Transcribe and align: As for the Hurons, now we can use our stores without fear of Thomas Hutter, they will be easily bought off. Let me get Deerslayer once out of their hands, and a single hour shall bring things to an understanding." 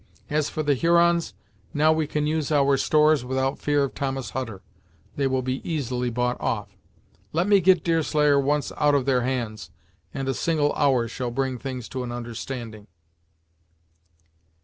As 0.31 0.49
for 0.49 0.63
the 0.63 0.73
Hurons, 0.73 1.35
now 1.75 1.93
we 1.93 2.07
can 2.07 2.25
use 2.25 2.51
our 2.51 2.75
stores 2.75 3.23
without 3.23 3.59
fear 3.59 3.83
of 3.83 3.93
Thomas 3.93 4.31
Hutter, 4.31 4.63
they 5.15 5.27
will 5.27 5.43
be 5.43 5.61
easily 5.63 6.09
bought 6.09 6.41
off. 6.41 6.75
Let 7.33 7.47
me 7.47 7.61
get 7.61 7.83
Deerslayer 7.83 8.39
once 8.39 8.71
out 8.77 8.95
of 8.95 9.05
their 9.05 9.21
hands, 9.21 9.69
and 10.11 10.27
a 10.27 10.33
single 10.33 10.73
hour 10.73 11.07
shall 11.07 11.29
bring 11.29 11.59
things 11.59 11.87
to 11.89 12.01
an 12.03 12.11
understanding." 12.11 12.87